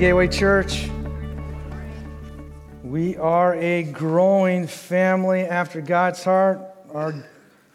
[0.00, 0.88] Gateway Church.
[2.82, 6.62] We are a growing family after God's heart.
[6.94, 7.22] Our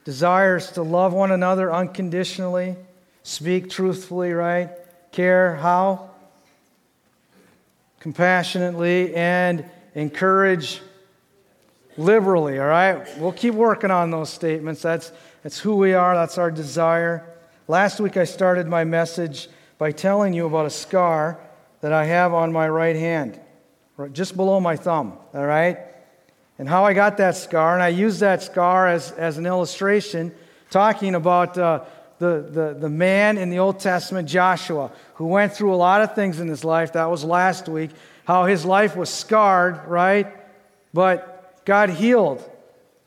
[0.05, 2.77] desire is to love one another unconditionally,
[3.21, 4.71] speak truthfully, right?
[5.11, 6.09] Care how?
[7.99, 9.63] Compassionately, and
[9.93, 10.81] encourage
[11.95, 13.05] liberally, all right?
[13.19, 14.81] We'll keep working on those statements.
[14.81, 15.11] That's,
[15.43, 17.23] that's who we are, that's our desire.
[17.67, 21.39] Last week I started my message by telling you about a scar
[21.85, 23.39] that I have on my right hand,
[24.11, 25.77] just below my thumb, all right?
[26.57, 27.75] And how I got that scar.
[27.75, 30.33] And I use that scar as, as an illustration,
[30.71, 31.83] talking about uh,
[32.17, 36.15] the, the, the man in the Old Testament, Joshua, who went through a lot of
[36.15, 36.93] things in his life.
[36.93, 37.91] That was last week.
[38.23, 40.33] How his life was scarred, right?
[40.91, 42.43] But God healed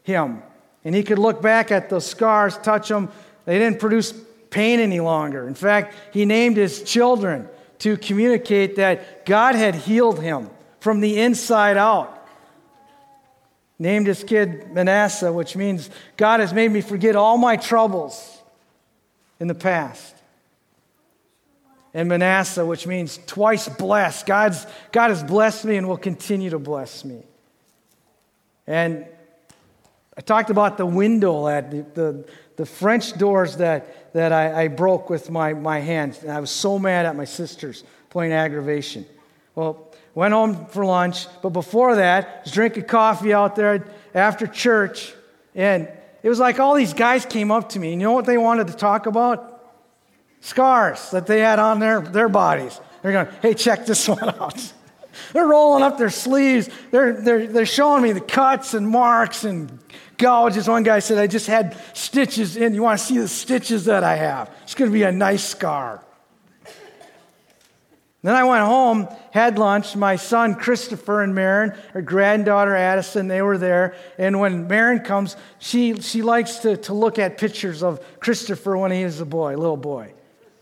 [0.04, 0.40] him.
[0.84, 3.10] And he could look back at those scars, touch them.
[3.44, 4.14] They didn't produce
[4.50, 5.48] pain any longer.
[5.48, 7.48] In fact, he named his children
[7.80, 12.14] to communicate that God had healed him from the inside out.
[13.78, 18.42] Named his kid Manasseh, which means God has made me forget all my troubles
[19.38, 20.14] in the past.
[21.94, 24.26] And Manasseh, which means twice blessed.
[24.26, 27.22] God's, God has blessed me and will continue to bless me.
[28.66, 29.06] And
[30.16, 32.24] I talked about the window at the, the,
[32.58, 36.22] the French doors that, that I, I, broke with my, my hands.
[36.22, 39.06] And I was so mad at my sisters playing aggravation.
[39.54, 45.14] Well, went home for lunch, but before that, was drinking coffee out there after church,
[45.54, 45.88] and
[46.24, 47.92] it was like all these guys came up to me.
[47.92, 49.62] And you know what they wanted to talk about?
[50.40, 52.80] Scars that they had on their, their bodies.
[53.02, 54.72] They're going, hey, check this one out.
[55.32, 56.68] They're rolling up their sleeves.
[56.90, 59.78] They're, they're, they're showing me the cuts and marks and
[60.16, 60.68] gouges.
[60.68, 62.74] One guy said, I just had stitches in.
[62.74, 64.50] You want to see the stitches that I have?
[64.64, 66.04] It's going to be a nice scar.
[68.22, 69.94] Then I went home, had lunch.
[69.94, 73.94] My son Christopher and Marin, her granddaughter Addison, they were there.
[74.18, 78.90] And when Marin comes, she, she likes to, to look at pictures of Christopher when
[78.90, 80.12] he was a boy, little boy.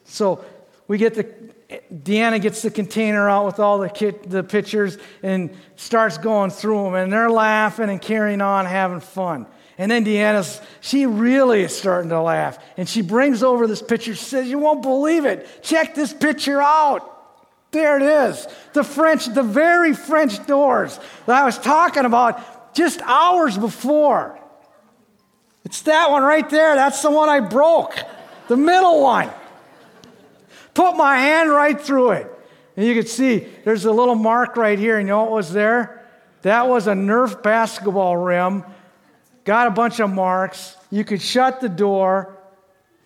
[0.04, 0.44] So
[0.86, 1.32] we get the,
[1.68, 6.84] Deanna gets the container out with all the, kit, the pictures and starts going through
[6.84, 6.94] them.
[6.94, 9.46] And they're laughing and carrying on, having fun.
[9.78, 12.58] And then Deanna's, she really is starting to laugh.
[12.76, 14.14] And she brings over this picture.
[14.14, 15.62] She says, You won't believe it.
[15.62, 17.12] Check this picture out.
[17.72, 18.46] There it is.
[18.72, 24.38] The French, the very French doors that I was talking about just hours before.
[25.64, 26.76] It's that one right there.
[26.76, 27.96] That's the one I broke.
[28.48, 29.30] The middle one.
[30.76, 32.30] Put my hand right through it.
[32.76, 34.98] And you can see there's a little mark right here.
[34.98, 36.06] And you know what was there?
[36.42, 38.62] That was a Nerf basketball rim.
[39.44, 40.76] Got a bunch of marks.
[40.90, 42.36] You could shut the door.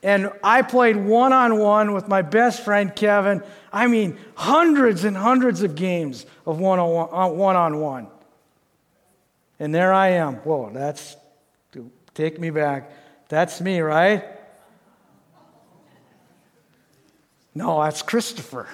[0.03, 3.41] And I played one on one with my best friend Kevin.
[3.73, 8.09] I mean, hundreds and hundreds of games of one on one.
[9.61, 10.39] And there I am.
[10.39, 11.17] Whoa, that's,
[12.15, 12.91] take me back.
[13.29, 14.25] That's me, right?
[17.61, 18.67] No, that's Christopher.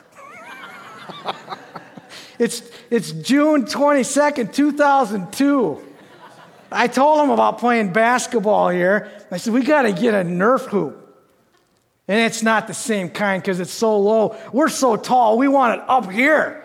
[2.39, 5.83] it's, it's June 22nd, 2002.
[6.71, 9.11] I told him about playing basketball here.
[9.33, 11.03] I said, we got to get a Nerf hoop.
[12.07, 14.37] And it's not the same kind because it's so low.
[14.53, 16.63] We're so tall, we want it up here.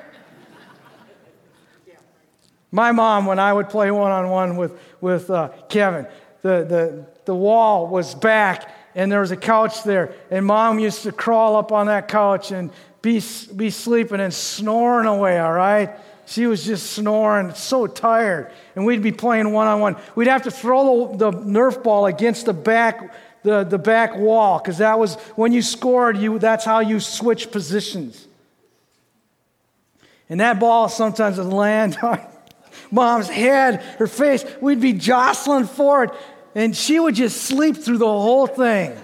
[2.70, 6.06] My mom, when I would play one on one with, with uh, Kevin,
[6.44, 10.14] the, the, the wall was back and there was a couch there.
[10.30, 12.72] And mom used to crawl up on that couch and
[13.02, 13.22] be,
[13.56, 15.92] be sleeping and snoring away, all right?
[16.26, 18.52] She was just snoring, so tired.
[18.76, 19.98] And we'd be playing one on one.
[20.16, 23.14] We'd have to throw the, the Nerf ball against the back
[23.44, 27.52] the, the back wall because that was when you scored you that's how you switch
[27.52, 28.28] positions
[30.30, 32.22] and that ball sometimes would land on
[32.92, 36.12] mom's head her face we'd be jostling for it
[36.54, 38.96] and she would just sleep through the whole thing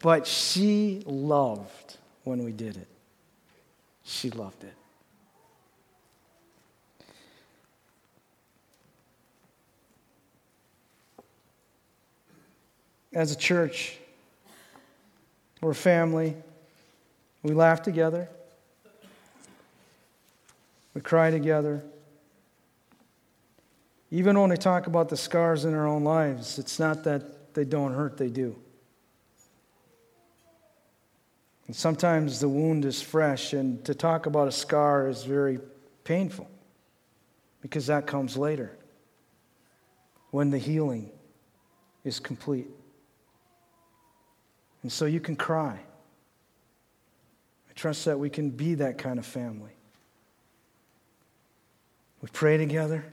[0.00, 2.88] but she loved when we did it
[4.04, 4.74] she loved it
[13.18, 13.98] as a church.
[15.60, 16.36] We're a family.
[17.42, 18.28] We laugh together.
[20.94, 21.82] We cry together.
[24.10, 27.64] Even when we talk about the scars in our own lives, it's not that they
[27.64, 28.56] don't hurt, they do.
[31.66, 35.58] And sometimes the wound is fresh, and to talk about a scar is very
[36.04, 36.48] painful
[37.60, 38.78] because that comes later
[40.30, 41.10] when the healing
[42.04, 42.68] is complete.
[44.82, 45.78] And so you can cry.
[47.68, 49.72] I trust that we can be that kind of family.
[52.22, 53.12] We pray together.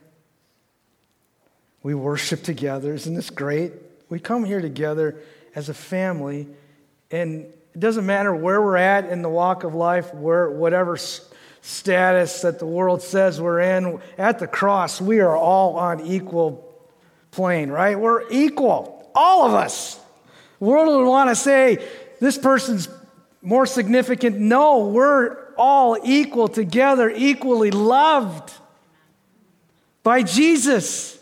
[1.85, 2.95] We worship together.
[2.95, 3.71] Isn't this great?
[4.09, 5.17] We come here together
[5.53, 6.47] as a family,
[7.11, 7.41] and
[7.75, 10.97] it doesn't matter where we're at in the walk of life, where whatever
[11.61, 16.75] status that the world says we're in, at the cross, we are all on equal
[17.29, 17.99] plane, right?
[17.99, 19.99] We're equal, all of us.
[20.57, 21.87] The world would want to say
[22.19, 22.89] this person's
[23.43, 24.39] more significant.
[24.39, 28.51] No, we're all equal together, equally loved
[30.01, 31.14] by Jesus.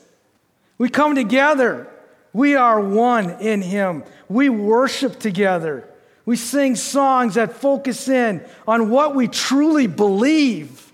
[0.78, 1.88] We come together.
[2.34, 4.04] We are one in Him.
[4.28, 5.88] We worship together.
[6.26, 10.92] We sing songs that focus in on what we truly believe,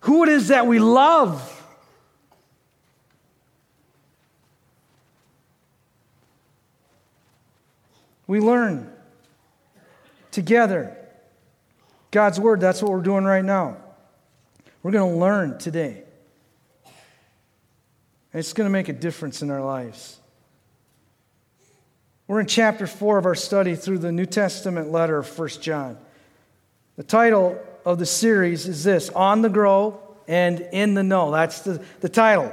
[0.00, 1.50] who it is that we love.
[8.26, 8.90] We learn
[10.30, 10.96] together
[12.10, 12.60] God's Word.
[12.60, 13.76] That's what we're doing right now.
[14.82, 16.03] We're going to learn today.
[18.34, 20.18] And it's going to make a difference in our lives.
[22.26, 25.96] We're in chapter 4 of our study through the New Testament letter of 1 John.
[26.96, 31.30] The title of the series is this On the Grow and In the Know.
[31.30, 32.52] That's the, the title.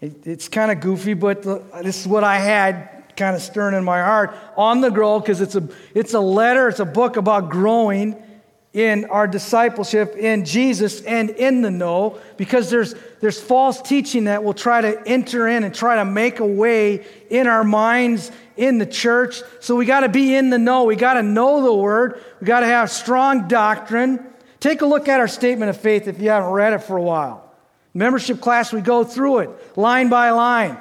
[0.00, 3.76] It, it's kind of goofy, but the, this is what I had kind of stirring
[3.76, 4.36] in my heart.
[4.56, 8.20] On the Grow, because it's a, it's a letter, it's a book about growing
[8.78, 14.44] in our discipleship in Jesus and in the know because there's, there's false teaching that
[14.44, 18.78] will try to enter in and try to make a way in our minds in
[18.78, 19.42] the church.
[19.58, 20.84] So we got to be in the know.
[20.84, 22.22] We got to know the word.
[22.40, 24.24] We got to have strong doctrine.
[24.60, 27.02] Take a look at our statement of faith if you haven't read it for a
[27.02, 27.52] while.
[27.94, 30.78] Membership class, we go through it line by line.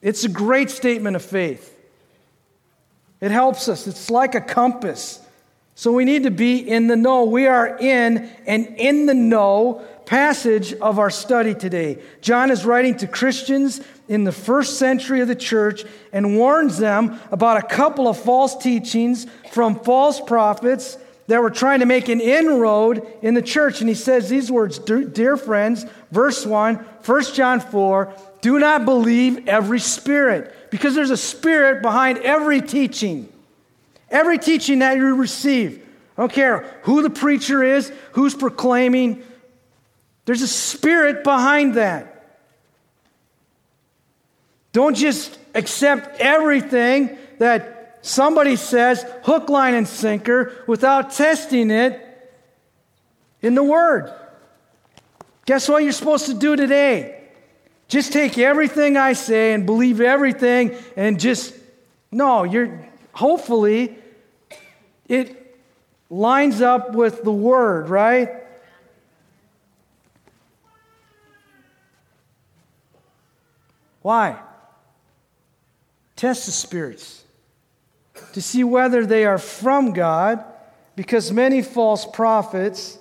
[0.00, 1.76] It's a great statement of faith.
[3.20, 3.88] It helps us.
[3.88, 5.20] It's like a compass.
[5.74, 7.24] So we need to be in the know.
[7.24, 11.98] We are in an in the know passage of our study today.
[12.20, 17.18] John is writing to Christians in the first century of the church and warns them
[17.30, 22.20] about a couple of false teachings from false prophets that were trying to make an
[22.20, 23.80] inroad in the church.
[23.80, 29.48] And he says these words Dear friends, verse 1, 1 John 4, do not believe
[29.48, 33.28] every spirit, because there's a spirit behind every teaching.
[34.14, 35.84] Every teaching that you receive,
[36.16, 39.24] I don't care who the preacher is, who's proclaiming,
[40.24, 42.38] there's a spirit behind that.
[44.72, 52.00] Don't just accept everything that somebody says, hook, line, and sinker, without testing it
[53.42, 54.12] in the Word.
[55.44, 57.20] Guess what you're supposed to do today?
[57.88, 61.52] Just take everything I say and believe everything and just,
[62.12, 63.98] no, you're hopefully
[65.08, 65.56] it
[66.10, 68.30] lines up with the word, right?
[74.02, 74.38] Why?
[76.16, 77.24] Test the spirits
[78.32, 80.44] to see whether they are from God,
[80.94, 82.98] because many false prophets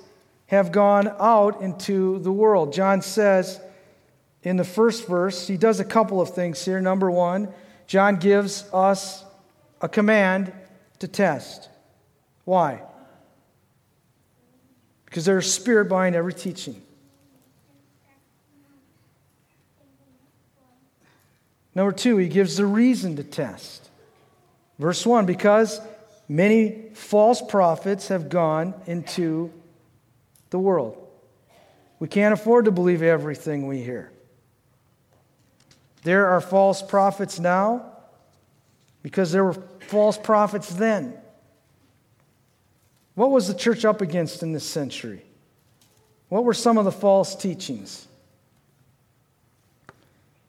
[0.47, 2.73] have gone out into the world.
[2.73, 3.59] John says
[4.43, 6.81] in the first verse, he does a couple of things here.
[6.81, 7.53] Number one,
[7.85, 9.23] John gives us
[9.81, 10.51] a command
[10.99, 11.69] to test.
[12.45, 12.81] Why?
[15.05, 16.81] Because there's a spirit behind every teaching.
[21.75, 23.89] Number two, he gives the reason to test.
[24.79, 25.79] Verse 1 because
[26.27, 29.51] many false prophets have gone into
[30.49, 30.97] the world.
[31.99, 34.11] We can't afford to believe everything we hear.
[36.03, 37.85] There are false prophets now
[39.01, 39.53] because there were
[39.87, 41.13] false prophets then.
[43.15, 45.21] What was the church up against in this century?
[46.29, 48.07] What were some of the false teachings?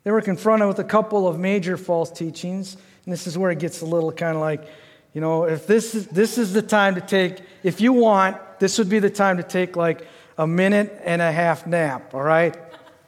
[0.03, 3.59] They were confronted with a couple of major false teachings, and this is where it
[3.59, 4.67] gets a little kind of like,
[5.13, 8.79] you know, if this is, this is the time to take, if you want, this
[8.79, 10.07] would be the time to take like
[10.39, 12.57] a minute and a half nap, all right?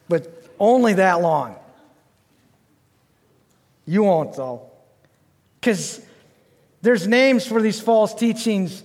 [0.07, 1.55] But only that long.
[3.85, 4.69] You won't, though.
[5.59, 6.01] Because
[6.81, 8.83] there's names for these false teachings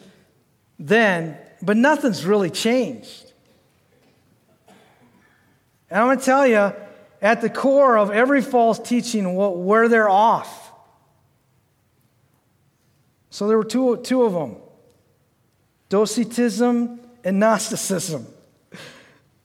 [0.82, 3.32] then, but nothing's really changed.
[5.88, 6.72] And I'm going to tell you,
[7.20, 10.72] at the core of every false teaching, where they're off.
[13.30, 14.56] So there were two, two of them
[15.88, 18.26] Docetism and Gnosticism.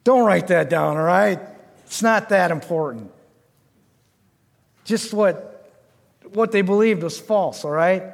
[0.04, 1.40] Don't write that down, all right?
[1.86, 3.12] It's not that important.
[4.86, 5.70] Just what,
[6.34, 8.14] what they believed was false, all right?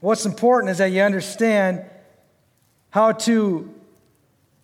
[0.00, 1.84] what's important is that you understand
[2.96, 3.70] how to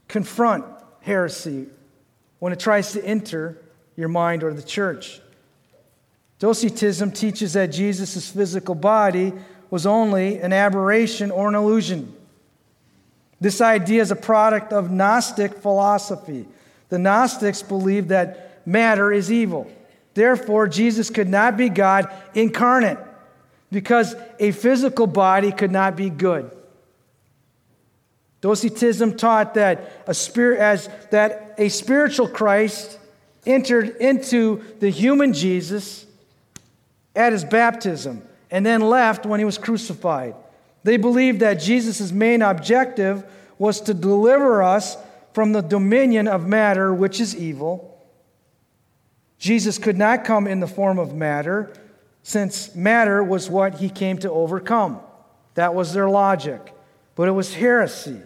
[0.08, 0.64] confront
[1.02, 1.66] heresy
[2.38, 3.58] when it tries to enter
[3.94, 5.20] your mind or the church.
[6.38, 9.34] Docetism teaches that Jesus' physical body
[9.68, 12.10] was only an aberration or an illusion.
[13.38, 16.46] This idea is a product of Gnostic philosophy.
[16.88, 19.70] The Gnostics believed that matter is evil.
[20.14, 22.96] Therefore, Jesus could not be God incarnate
[23.70, 26.50] because a physical body could not be good.
[28.42, 32.98] Docetism taught that a spirit as that a spiritual Christ
[33.46, 36.04] entered into the human Jesus
[37.14, 40.34] at his baptism and then left when he was crucified.
[40.82, 43.24] They believed that Jesus' main objective
[43.58, 44.96] was to deliver us
[45.32, 48.04] from the dominion of matter, which is evil.
[49.38, 51.72] Jesus could not come in the form of matter,
[52.24, 55.00] since matter was what he came to overcome.
[55.54, 56.74] That was their logic.
[57.14, 58.20] But it was heresy.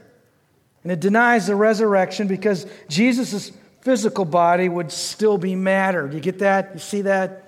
[0.86, 3.50] And it denies the resurrection because Jesus'
[3.80, 6.06] physical body would still be matter.
[6.06, 6.74] Do you get that?
[6.74, 7.42] You see that?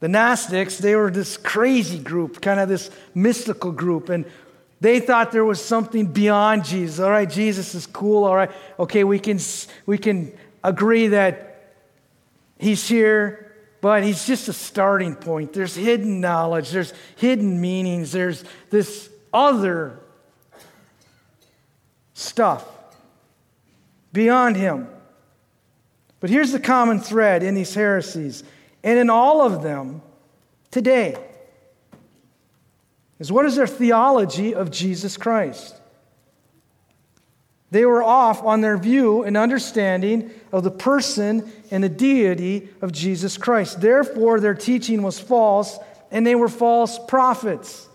[0.00, 4.24] The Gnostics, they were this crazy group, kind of this mystical group, and
[4.80, 6.98] they thought there was something beyond Jesus.
[6.98, 8.24] All right, Jesus is cool.
[8.24, 9.38] All right, okay, we can,
[9.86, 10.32] we can
[10.64, 11.76] agree that
[12.58, 15.52] he's here, but he's just a starting point.
[15.52, 19.98] There's hidden knowledge, there's hidden meanings, there's this other
[22.14, 22.66] stuff
[24.12, 24.88] beyond him.
[26.20, 28.44] But here's the common thread in these heresies
[28.84, 30.02] and in all of them
[30.70, 31.16] today
[33.18, 35.80] is what is their theology of Jesus Christ?
[37.70, 42.92] They were off on their view and understanding of the person and the deity of
[42.92, 43.80] Jesus Christ.
[43.80, 45.78] Therefore, their teaching was false,
[46.10, 47.88] and they were false prophets.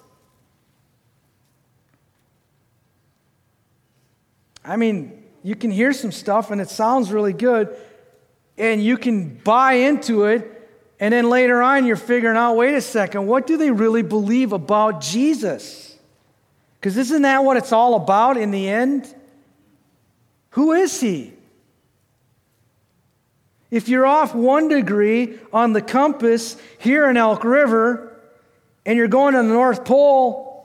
[4.68, 7.76] I mean, you can hear some stuff and it sounds really good,
[8.58, 10.58] and you can buy into it
[11.00, 14.52] and then later on, you're figuring out wait a second, what do they really believe
[14.52, 15.96] about Jesus?
[16.80, 19.14] Because isn't that what it's all about in the end?
[20.52, 21.34] Who is he?
[23.70, 28.18] If you're off one degree on the compass here in Elk River
[28.86, 30.57] and you're going to the North Pole,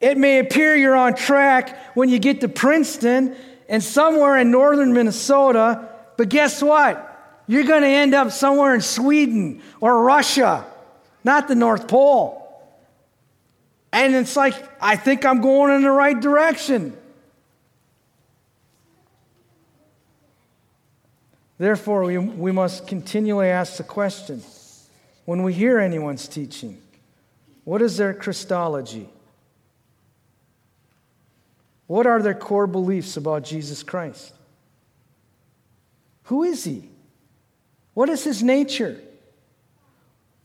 [0.00, 3.34] it may appear you're on track when you get to Princeton
[3.68, 7.02] and somewhere in northern Minnesota, but guess what?
[7.46, 10.64] You're going to end up somewhere in Sweden or Russia,
[11.24, 12.42] not the North Pole.
[13.92, 16.96] And it's like, I think I'm going in the right direction.
[21.58, 24.42] Therefore, we, we must continually ask the question
[25.24, 26.82] when we hear anyone's teaching
[27.64, 29.08] what is their Christology?
[31.86, 34.32] What are their core beliefs about Jesus Christ?
[36.24, 36.88] Who is he?
[37.94, 39.00] What is his nature?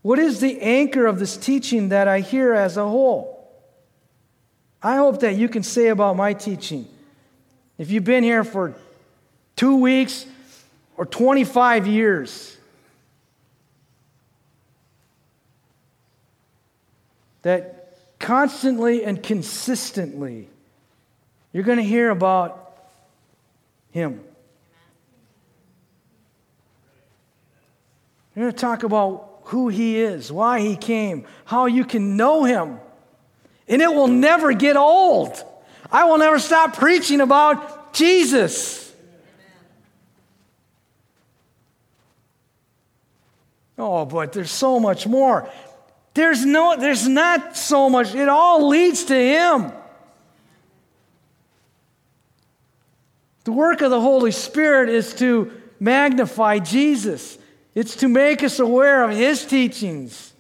[0.03, 3.37] What is the anchor of this teaching that I hear as a whole?
[4.81, 6.87] I hope that you can say about my teaching.
[7.77, 8.73] If you've been here for
[9.55, 10.25] two weeks
[10.97, 12.57] or 25 years,
[17.41, 20.47] that constantly and consistently
[21.53, 22.79] you're going to hear about
[23.91, 24.21] him.
[28.35, 32.45] We're going to talk about who he is, why he came, how you can know
[32.45, 32.79] him.
[33.67, 35.43] And it will never get old.
[35.91, 38.93] I will never stop preaching about Jesus.
[43.77, 45.49] Oh, but there's so much more.
[46.13, 48.13] There's no there's not so much.
[48.13, 49.71] It all leads to him.
[53.43, 57.37] The work of the Holy Spirit is to magnify Jesus.
[57.73, 60.31] It's to make us aware of His teachings.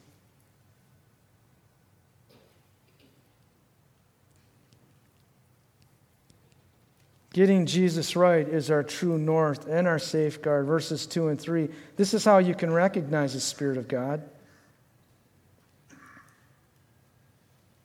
[7.33, 10.65] Getting Jesus right is our true north and our safeguard.
[10.65, 11.69] Verses 2 and 3.
[11.95, 14.21] This is how you can recognize the Spirit of God.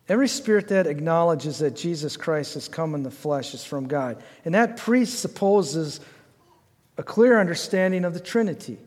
[0.09, 4.23] Every spirit that acknowledges that Jesus Christ has come in the flesh is from God.
[4.45, 6.01] And that presupposes
[6.97, 8.79] a clear understanding of the Trinity.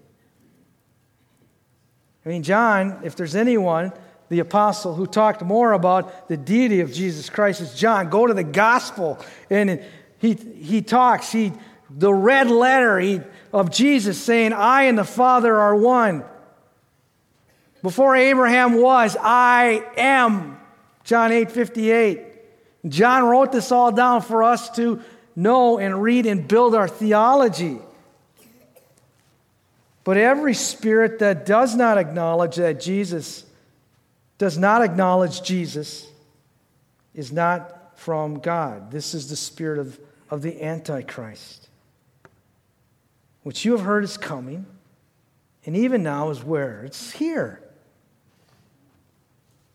[2.25, 3.91] I mean, John, if there's anyone,
[4.29, 8.09] the apostle, who talked more about the deity of Jesus Christ is John.
[8.09, 9.19] Go to the gospel.
[9.49, 9.83] And
[10.19, 11.51] he, he talks, he,
[11.89, 13.21] the red letter he,
[13.51, 16.23] of Jesus saying, I and the Father are one.
[17.81, 20.58] Before Abraham was, I am.
[21.09, 22.21] John 8 58.
[22.87, 25.01] John wrote this all down for us to
[25.35, 27.79] know and read and build our theology.
[30.03, 33.43] But every spirit that does not acknowledge that Jesus
[34.37, 36.07] does not acknowledge Jesus
[37.15, 38.91] is not from God.
[38.91, 39.99] This is the spirit of,
[40.29, 41.69] of the Antichrist,
[43.41, 44.67] What you have heard is coming,
[45.65, 46.83] and even now is where?
[46.83, 47.63] It's here.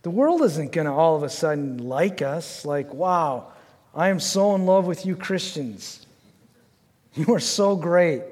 [0.04, 3.52] The world isn't going to all of a sudden like us, like, wow,
[3.94, 6.00] I am so in love with you Christians.
[7.16, 8.24] You are so great.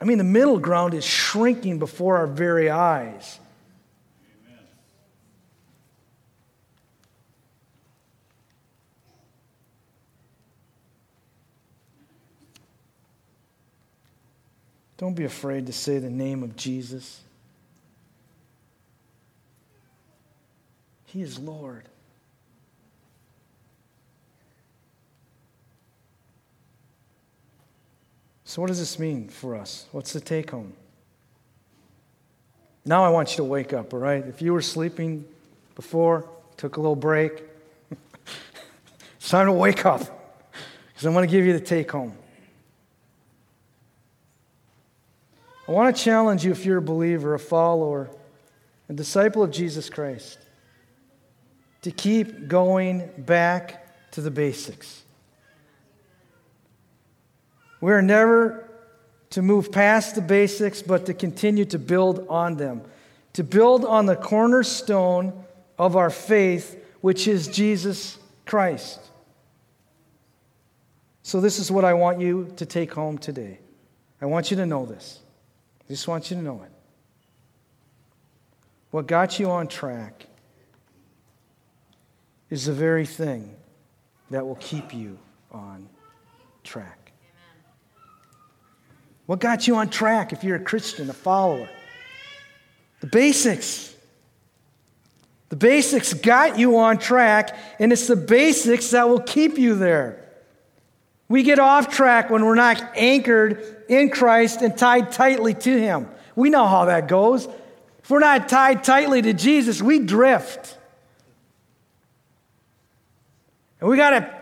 [0.00, 3.38] I mean, the middle ground is shrinking before our very eyes.
[4.44, 4.58] Amen.
[14.96, 17.22] Don't be afraid to say the name of Jesus.
[21.12, 21.84] He is Lord.
[28.44, 29.84] So, what does this mean for us?
[29.92, 30.72] What's the take home?
[32.86, 34.26] Now, I want you to wake up, all right?
[34.26, 35.26] If you were sleeping
[35.74, 36.26] before,
[36.56, 37.42] took a little break,
[39.16, 40.00] it's time to wake up
[40.88, 42.16] because I'm going to give you the take home.
[45.68, 48.08] I want to challenge you if you're a believer, a follower,
[48.88, 50.38] a disciple of Jesus Christ
[51.82, 55.02] to keep going back to the basics.
[57.80, 58.68] We are never
[59.30, 62.82] to move past the basics, but to continue to build on them,
[63.32, 65.32] to build on the cornerstone
[65.78, 69.00] of our faith, which is Jesus Christ.
[71.24, 73.58] So, this is what I want you to take home today.
[74.20, 75.20] I want you to know this.
[75.88, 76.70] I just want you to know it.
[78.90, 80.26] What got you on track
[82.52, 83.56] is the very thing
[84.30, 85.18] that will keep you
[85.52, 85.88] on
[86.62, 87.12] track.
[89.24, 91.66] What got you on track if you're a Christian, a follower?
[93.00, 93.94] The basics.
[95.48, 100.22] The basics got you on track, and it's the basics that will keep you there.
[101.30, 106.06] We get off track when we're not anchored in Christ and tied tightly to Him.
[106.36, 107.46] We know how that goes.
[108.02, 110.76] If we're not tied tightly to Jesus, we drift.
[113.82, 114.32] And we got to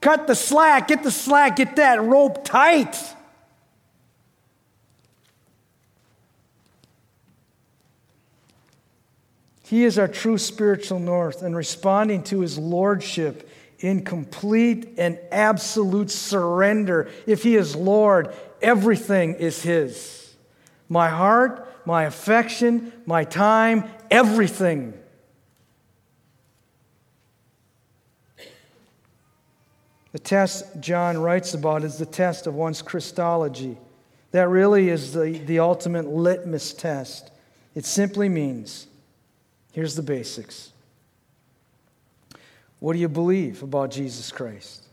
[0.00, 3.00] cut the slack, get the slack, get that rope tight.
[9.62, 16.10] He is our true spiritual north, and responding to his lordship in complete and absolute
[16.10, 17.08] surrender.
[17.24, 20.34] If he is Lord, everything is his.
[20.88, 24.94] My heart, my affection, my time, everything.
[30.14, 33.76] The test John writes about is the test of one's Christology.
[34.30, 37.32] That really is the, the ultimate litmus test.
[37.74, 38.86] It simply means
[39.72, 40.70] here's the basics.
[42.78, 44.84] What do you believe about Jesus Christ?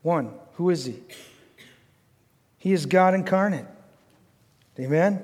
[0.00, 0.96] One, who is he?
[2.56, 3.66] He is God incarnate.
[4.80, 5.22] Amen?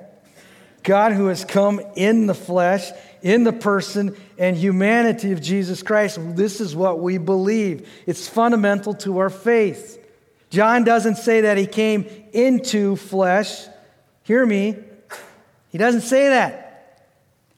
[0.82, 2.90] God who has come in the flesh
[3.22, 6.18] in the person and humanity of Jesus Christ.
[6.36, 7.88] This is what we believe.
[8.06, 10.04] It's fundamental to our faith.
[10.50, 13.66] John doesn't say that he came into flesh.
[14.22, 14.76] Hear me.
[15.70, 16.68] He doesn't say that.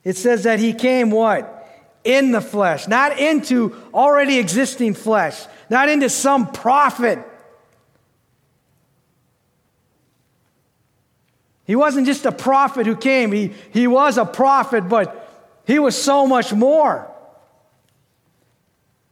[0.03, 1.57] It says that he came what?
[2.03, 7.19] In the flesh, not into already existing flesh, not into some prophet.
[11.67, 13.31] He wasn't just a prophet who came.
[13.31, 15.30] He, he was a prophet, but
[15.67, 17.11] he was so much more.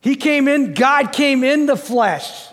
[0.01, 2.49] He came in, God came in the flesh.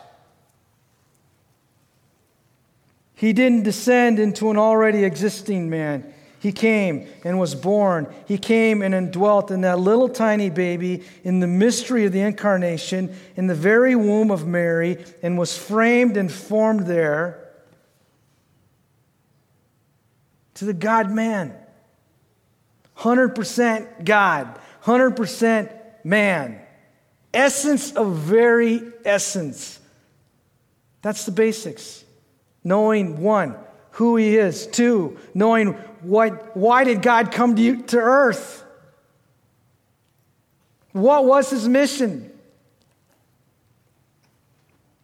[3.15, 6.13] He didn't descend into an already existing man.
[6.39, 8.13] He came and was born.
[8.27, 13.15] He came and indwelt in that little tiny baby in the mystery of the incarnation
[13.35, 17.49] in the very womb of Mary and was framed and formed there
[20.55, 21.55] to the God man.
[22.97, 25.71] 100% God, 100%
[26.03, 26.61] man.
[27.33, 29.79] Essence of very essence.
[31.01, 32.03] That's the basics.
[32.63, 33.55] Knowing one,
[33.91, 34.67] who he is.
[34.67, 38.63] Two, knowing what, why did God come to, you, to earth?
[40.91, 42.31] What was his mission?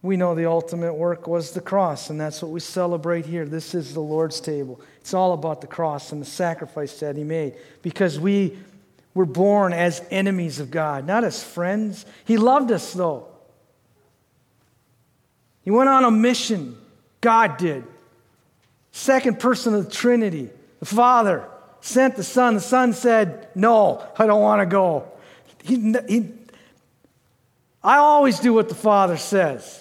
[0.03, 3.45] We know the ultimate work was the cross, and that's what we celebrate here.
[3.45, 4.81] This is the Lord's table.
[4.99, 8.57] It's all about the cross and the sacrifice that He made because we
[9.13, 12.05] were born as enemies of God, not as friends.
[12.25, 13.27] He loved us, though.
[15.63, 16.77] He went on a mission.
[17.19, 17.83] God did.
[18.91, 21.47] Second person of the Trinity, the Father,
[21.81, 22.55] sent the Son.
[22.55, 25.07] The Son said, No, I don't want to go.
[25.63, 26.31] He, he,
[27.83, 29.80] I always do what the Father says.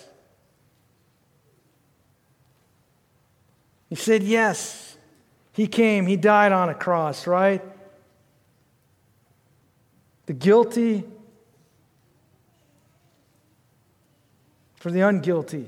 [3.91, 4.87] He said, Yes.
[5.53, 7.61] He came, he died on a cross, right?
[10.27, 11.05] The guilty
[14.77, 15.67] for the unguilty.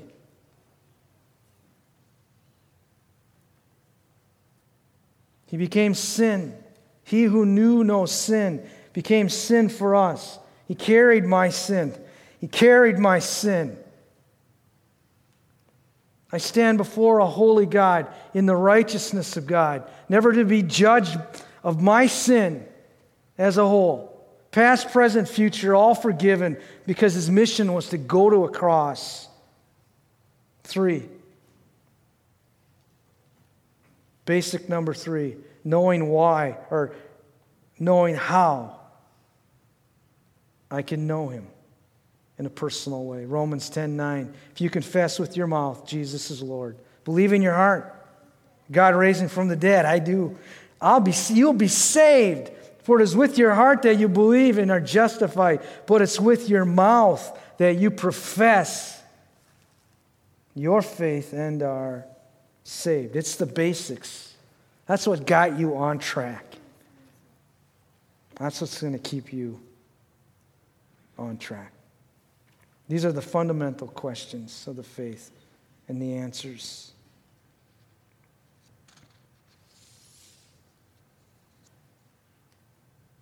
[5.47, 6.57] He became sin.
[7.03, 10.39] He who knew no sin became sin for us.
[10.67, 11.93] He carried my sin.
[12.39, 13.77] He carried my sin.
[16.33, 21.15] I stand before a holy God in the righteousness of God, never to be judged
[21.63, 22.65] of my sin
[23.37, 24.09] as a whole.
[24.49, 29.27] Past, present, future, all forgiven because his mission was to go to a cross.
[30.63, 31.07] Three.
[34.25, 36.95] Basic number three knowing why or
[37.79, 38.79] knowing how
[40.71, 41.47] I can know him
[42.43, 43.23] in a personal way.
[43.23, 44.33] Romans 10 9.
[44.51, 46.75] If you confess with your mouth Jesus is Lord,
[47.05, 47.95] believe in your heart,
[48.69, 49.85] God raised him from the dead.
[49.85, 50.37] I do.
[50.81, 52.51] I'll be, you'll be saved.
[52.83, 56.49] For it is with your heart that you believe and are justified, but it's with
[56.49, 59.01] your mouth that you profess
[60.53, 62.03] your faith and are
[62.65, 63.15] saved.
[63.15, 64.33] It's the basics.
[64.85, 66.43] That's what got you on track.
[68.35, 69.61] That's what's going to keep you
[71.17, 71.71] on track.
[72.93, 75.31] These are the fundamental questions of the faith
[75.87, 76.91] and the answers.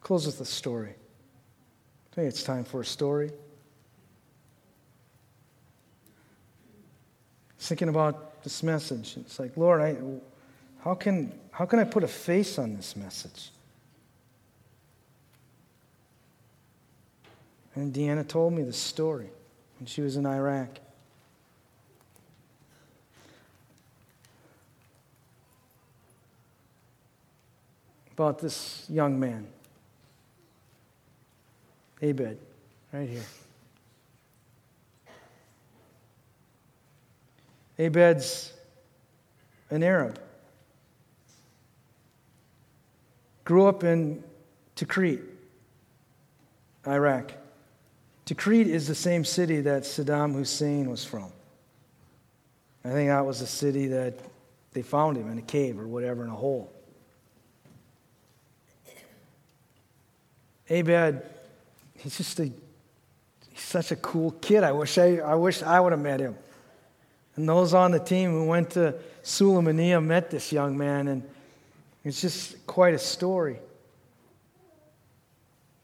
[0.01, 0.89] Close with a story.
[0.89, 3.31] I think it's time for a story.
[7.57, 9.95] Thinking about this message, it's like, Lord, I,
[10.83, 13.51] how, can, how can I put a face on this message?
[17.73, 19.29] And Deanna told me the story
[19.81, 20.77] when she was in Iraq.
[28.11, 29.47] About this young man,
[31.99, 32.37] Abed,
[32.93, 33.23] right here.
[37.79, 38.53] Abed's
[39.71, 40.21] an Arab.
[43.45, 44.23] Grew up in
[44.75, 45.23] Tikrit,
[46.85, 47.40] Iraq.
[48.25, 51.31] Tikrit is the same city that Saddam Hussein was from.
[52.83, 54.15] I think that was the city that
[54.73, 56.71] they found him in a cave or whatever in a hole.
[60.69, 61.21] Abed,
[61.97, 64.63] he's just a he's such a cool kid.
[64.63, 66.35] I wish I, I wish I would have met him.
[67.35, 71.23] And those on the team who went to Sulaymaniyah met this young man, and
[72.03, 73.59] it's just quite a story.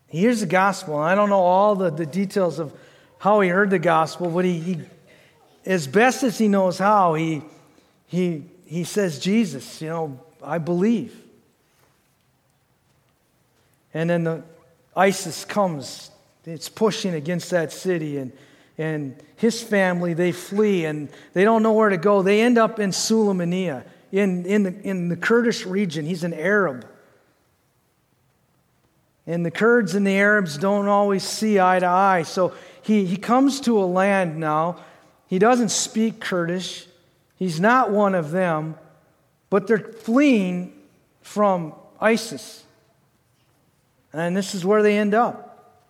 [0.08, 0.98] He hears the gospel.
[0.98, 2.74] I don't know all the, the details of
[3.20, 4.82] how he heard the gospel, but he, he
[5.66, 7.42] as best as he knows how, he,
[8.08, 11.14] he, he says, Jesus, you know, I believe.
[13.94, 14.44] And then the
[14.96, 16.10] ISIS comes,
[16.46, 18.32] it's pushing against that city, and,
[18.78, 22.22] and his family, they flee, and they don't know where to go.
[22.22, 26.06] They end up in Sulaymaniyah, in, in, the, in the Kurdish region.
[26.06, 26.88] He's an Arab.
[29.28, 32.24] And the Kurds and the Arabs don't always see eye to eye.
[32.24, 34.78] So he, he comes to a land now.
[35.28, 36.88] He doesn't speak Kurdish,
[37.36, 38.76] he's not one of them,
[39.50, 40.74] but they're fleeing
[41.22, 42.64] from ISIS.
[44.14, 45.84] And this is where they end up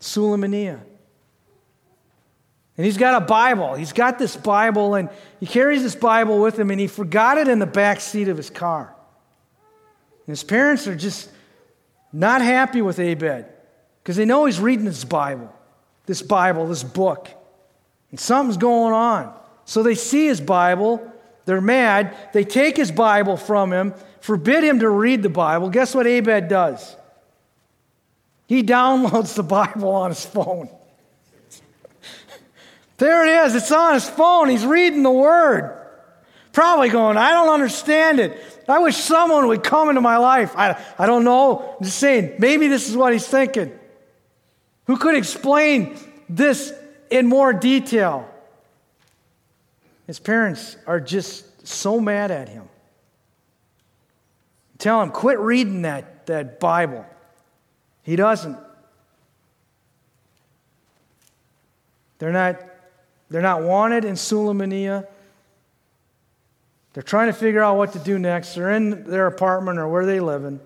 [0.00, 0.80] Sulaymaniyah.
[2.76, 3.74] And he's got a Bible.
[3.74, 5.08] He's got this Bible, and
[5.38, 8.36] he carries this Bible with him, and he forgot it in the back seat of
[8.36, 8.92] his car.
[10.26, 11.30] And his parents are just
[12.14, 13.46] not happy with Abed
[14.02, 15.52] because they know he's reading this Bible,
[16.06, 17.28] this Bible, this book.
[18.10, 19.34] And something's going on.
[19.64, 21.10] So they see his Bible,
[21.44, 25.70] they're mad, they take his Bible from him, forbid him to read the Bible.
[25.70, 26.96] Guess what Abed does?
[28.46, 30.68] He downloads the Bible on his phone.
[32.98, 34.48] there it is, it's on his phone.
[34.48, 35.80] He's reading the Word.
[36.52, 38.53] Probably going, I don't understand it.
[38.68, 40.54] I wish someone would come into my life.
[40.56, 41.76] I, I don't know.
[41.78, 43.78] I'm just saying, maybe this is what he's thinking.
[44.86, 45.98] Who could explain
[46.28, 46.72] this
[47.10, 48.28] in more detail?
[50.06, 52.68] His parents are just so mad at him.
[54.78, 57.06] Tell him, quit reading that, that Bible.
[58.02, 58.58] He doesn't.
[62.18, 62.60] They're not,
[63.30, 65.06] they're not wanted in Sulaymaniyah.
[66.94, 68.54] They're trying to figure out what to do next.
[68.54, 70.60] They're in their apartment or where they live in.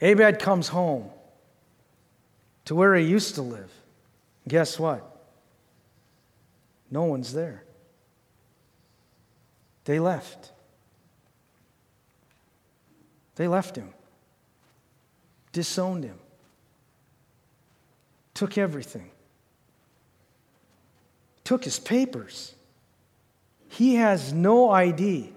[0.00, 1.10] Abed comes home
[2.66, 3.72] to where he used to live.
[4.46, 5.04] Guess what?
[6.90, 7.64] No one's there.
[9.84, 10.52] They left.
[13.36, 13.92] They left him,
[15.52, 16.18] disowned him,
[18.32, 19.10] took everything,
[21.46, 22.54] took his papers.
[23.68, 25.32] He has no ID.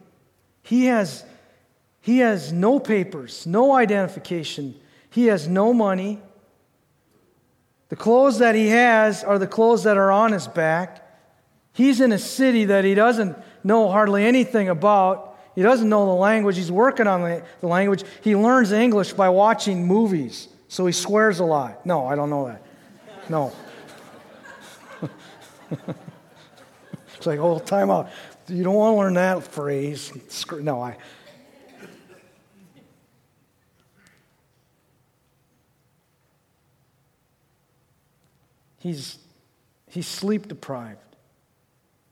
[0.64, 1.24] He has,
[2.02, 4.76] he has no papers, no identification.
[5.10, 6.20] He has no money.
[7.90, 11.06] The clothes that he has are the clothes that are on his back.
[11.74, 15.38] He's in a city that he doesn't know hardly anything about.
[15.56, 16.58] He doesn't know the language.
[16.58, 18.04] He's working on the, the language.
[18.22, 21.86] He learns English by watching movies, so he swears a lot.
[21.86, 22.64] No, I don't know that.
[23.30, 23.52] No.
[27.16, 28.10] it's like, oh, time out.
[28.48, 30.12] You don't want to learn that phrase.
[30.52, 30.98] No, I.
[38.80, 39.20] He's,
[39.88, 41.00] he's sleep deprived.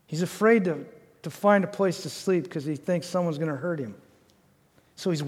[0.06, 0.86] He's afraid to,
[1.24, 3.96] to find a place to sleep because he thinks someone's going to hurt him.
[4.96, 5.24] So he's.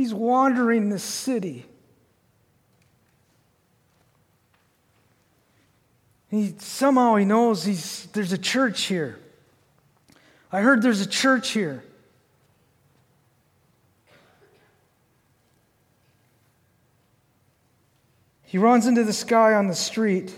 [0.00, 1.66] He's wandering the city.
[6.30, 9.18] He, somehow he knows he's, there's a church here.
[10.50, 11.84] I heard there's a church here.
[18.44, 20.34] He runs into this guy on the street.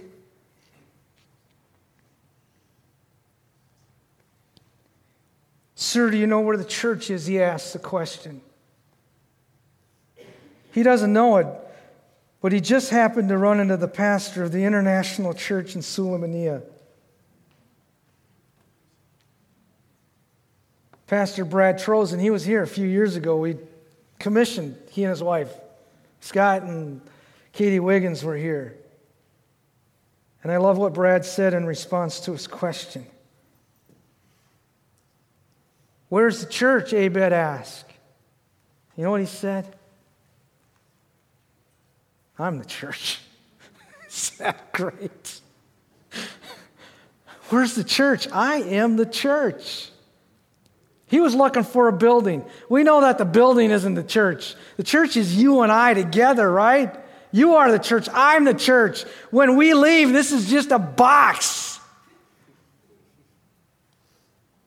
[5.76, 7.26] Sir, do you know where the church is?
[7.26, 8.40] He asks the question.
[10.72, 11.46] He doesn't know it,
[12.40, 16.62] but he just happened to run into the pastor of the International Church in Sulaymaniyah.
[21.06, 23.36] Pastor Brad Trozen, he was here a few years ago.
[23.36, 23.58] We
[24.18, 25.52] commissioned, he and his wife,
[26.20, 27.02] Scott and
[27.52, 28.78] Katie Wiggins were here.
[30.42, 33.06] And I love what Brad said in response to his question.
[36.08, 36.94] Where's the church?
[36.94, 37.90] Abed asked.
[38.96, 39.76] You know what he said?
[42.38, 43.20] I'm the church.
[44.08, 45.40] Is that great?
[47.48, 48.28] Where's the church?
[48.32, 49.90] I am the church.
[51.06, 52.42] He was looking for a building.
[52.70, 54.54] We know that the building isn't the church.
[54.78, 56.96] The church is you and I together, right?
[57.32, 58.08] You are the church.
[58.14, 59.02] I'm the church.
[59.30, 61.78] When we leave, this is just a box.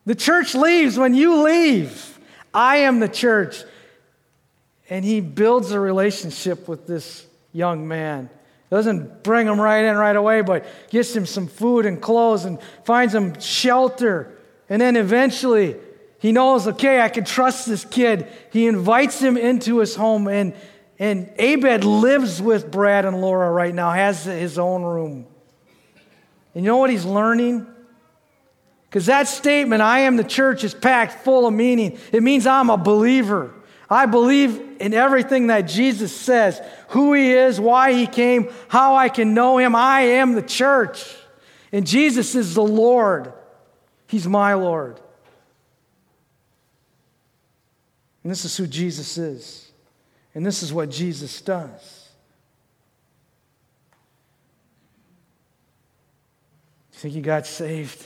[0.06, 2.19] The church leaves when you leave.
[2.54, 3.63] I am the church.
[4.88, 8.29] And he builds a relationship with this young man.
[8.69, 12.59] Doesn't bring him right in right away, but gets him some food and clothes and
[12.83, 14.37] finds him shelter.
[14.69, 15.77] And then eventually
[16.19, 18.27] he knows, okay, I can trust this kid.
[18.51, 20.53] He invites him into his home and
[20.97, 25.27] and Abed lives with Brad and Laura right now, has his own room.
[26.53, 27.67] And you know what he's learning?
[28.89, 31.99] Because that statement, I am the church, is packed full of meaning.
[32.13, 33.53] It means I'm a believer.
[33.89, 39.10] I believe in everything that Jesus says who he is, why he came, how I
[39.10, 39.76] can know him.
[39.76, 41.15] I am the church.
[41.71, 43.32] And Jesus is the Lord.
[44.08, 45.00] He's my Lord.
[48.24, 49.71] And this is who Jesus is.
[50.34, 52.10] And this is what Jesus does.
[56.91, 58.02] You think he got saved?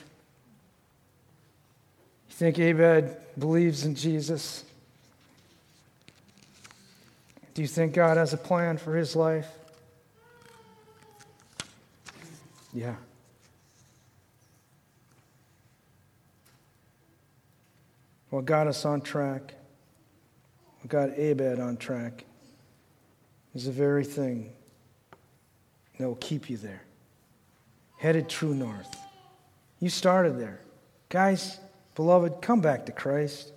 [2.27, 4.65] You think Abed believes in Jesus?
[7.59, 9.49] Do you think God has a plan for his life?
[12.73, 12.95] Yeah.
[18.29, 19.55] What got us on track
[20.79, 22.23] what got Abed on track
[23.53, 24.53] is the very thing
[25.97, 26.83] that will keep you there.
[27.97, 28.95] Headed true north.
[29.81, 30.61] You started there.
[31.09, 31.59] Guys,
[31.95, 33.51] beloved, come back to Christ.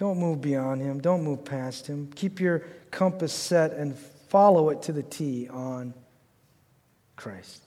[0.00, 0.98] Don't move beyond him.
[0.98, 2.10] Don't move past him.
[2.14, 2.60] Keep your
[2.90, 3.94] compass set and
[4.30, 5.92] follow it to the T on
[7.16, 7.60] Christ.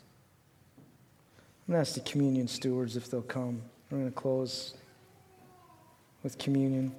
[0.79, 3.61] I'm going to ask the communion stewards if they'll come.
[3.91, 4.73] We're going to close
[6.23, 6.95] with communion.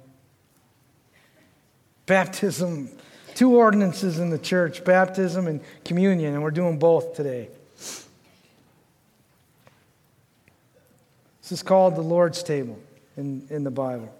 [2.05, 2.87] Baptism,
[3.33, 7.49] two ordinances in the church baptism and communion, and we're doing both today.
[7.75, 8.07] This
[11.51, 12.79] is called the Lord's table
[13.17, 14.15] in, in the Bible.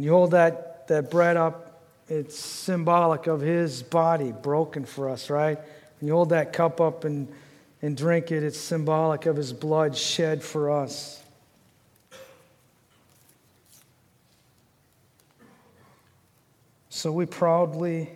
[0.00, 5.28] When you hold that, that bread up, it's symbolic of his body broken for us,
[5.28, 5.58] right?
[5.58, 7.28] When you hold that cup up and,
[7.82, 11.22] and drink it, it's symbolic of his blood shed for us.
[16.88, 18.08] So we proudly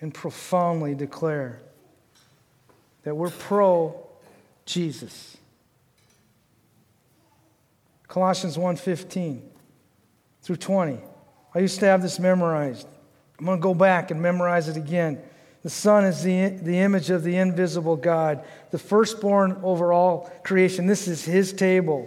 [0.00, 1.60] and profoundly declare
[3.02, 4.06] that we're pro
[4.66, 5.36] Jesus.
[8.12, 9.40] Colossians 1:15
[10.42, 10.98] through 20.
[11.54, 12.86] I used to have this memorized.
[13.38, 15.18] I'm going to go back and memorize it again.
[15.62, 20.86] The Son is the, the image of the invisible God, the firstborn over all creation.
[20.86, 22.06] This is His table.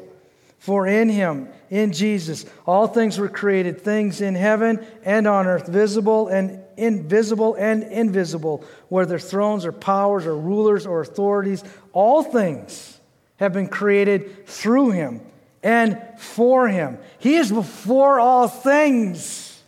[0.59, 5.65] For in Him, in Jesus, all things were created, things in heaven and on earth,
[5.65, 11.63] visible and invisible and invisible, whether thrones or powers or rulers or authorities,
[11.93, 12.99] all things
[13.37, 15.21] have been created through Him
[15.65, 16.99] and for Him.
[17.17, 19.59] He is before all things.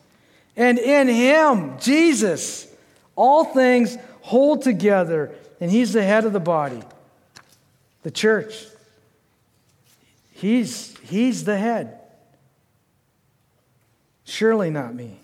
[0.56, 2.68] And in Him, Jesus,
[3.16, 6.84] all things hold together, and He's the head of the body,
[8.04, 8.68] the church.
[10.34, 12.00] He's, he's the head.
[14.24, 15.20] Surely not me.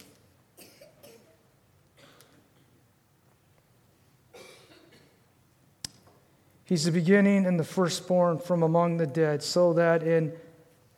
[6.65, 10.33] He's the beginning and the firstborn from among the dead, so that in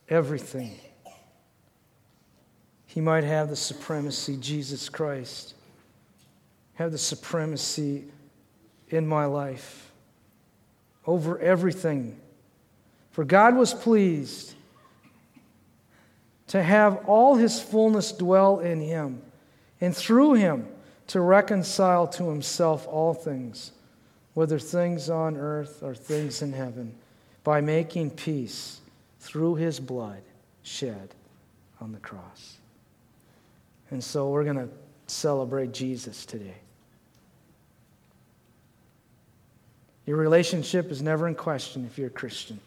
[0.10, 0.76] everything.
[2.86, 5.54] He might have the supremacy, Jesus Christ,
[6.76, 8.06] have the supremacy
[8.90, 9.92] in my life.
[11.06, 12.20] Over everything.
[13.12, 14.54] For God was pleased
[16.48, 19.22] to have all his fullness dwell in him,
[19.82, 20.68] and through him
[21.08, 23.72] to reconcile to himself all things,
[24.34, 26.96] whether things on earth or things in heaven,
[27.44, 28.80] by making peace
[29.26, 30.22] through his blood
[30.62, 31.10] shed
[31.82, 32.58] on the cross.
[33.90, 34.70] And so we're going to
[35.08, 36.54] celebrate Jesus today.
[40.06, 42.60] Your relationship is never in question if you're a Christian.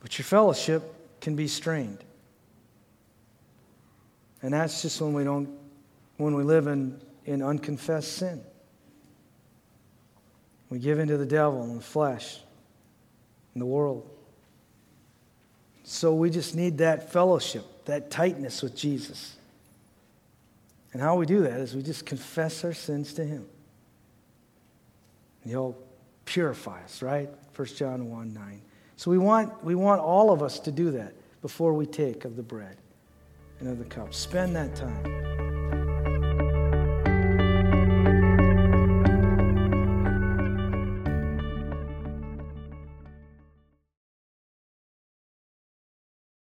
[0.00, 0.82] But your fellowship
[1.22, 2.04] can be strained.
[4.42, 5.48] And that's just when we don't
[6.18, 8.42] when we live in, in unconfessed sin.
[10.68, 12.40] We give in to the devil and the flesh
[13.56, 14.06] and the world.
[15.82, 19.34] So we just need that fellowship, that tightness with Jesus.
[20.92, 23.46] And how we do that is we just confess our sins to Him.
[25.42, 25.74] He'll
[26.26, 27.30] purify us, right?
[27.54, 28.60] 1 John 1 9.
[28.98, 32.36] So we want, we want all of us to do that before we take of
[32.36, 32.76] the bread
[33.60, 34.12] and of the cup.
[34.12, 35.25] Spend that time.